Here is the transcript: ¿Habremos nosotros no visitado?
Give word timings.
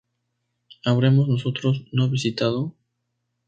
¿Habremos 0.83 1.27
nosotros 1.27 1.85
no 1.91 2.09
visitado? 2.09 2.73